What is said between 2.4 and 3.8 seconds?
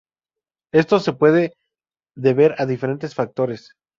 a diferentes factores.